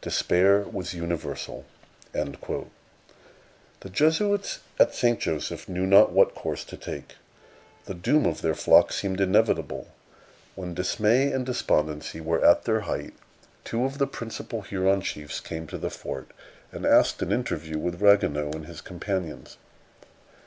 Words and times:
Despair 0.00 0.60
was 0.62 0.94
universal." 0.94 1.66
Ragueneau, 2.14 2.22
Relation 2.22 2.32
des 2.32 2.38
Hurons, 2.46 3.80
1650, 3.82 3.84
24. 3.84 3.84
The 3.84 3.90
Jesuits 3.90 4.58
at 4.80 4.94
St. 4.94 5.20
Joseph 5.20 5.68
knew 5.68 5.86
not 5.86 6.12
what 6.12 6.34
course 6.34 6.64
to 6.64 6.76
take. 6.78 7.16
The 7.84 7.92
doom 7.92 8.24
of 8.24 8.40
their 8.40 8.54
flock 8.54 8.90
seemed 8.90 9.20
inevitable. 9.20 9.88
When 10.54 10.72
dismay 10.72 11.30
and 11.30 11.44
despondency 11.44 12.22
were 12.22 12.42
at 12.42 12.64
their 12.64 12.80
height, 12.88 13.12
two 13.64 13.84
of 13.84 13.98
the 13.98 14.06
principal 14.06 14.62
Huron 14.62 15.02
chiefs 15.02 15.40
came 15.40 15.66
to 15.66 15.76
the 15.76 15.90
fort, 15.90 16.30
and 16.72 16.86
asked 16.86 17.20
an 17.20 17.30
interview 17.30 17.78
with 17.78 18.00
Ragueneau 18.00 18.52
and 18.54 18.64
his 18.64 18.80
companions. 18.80 19.58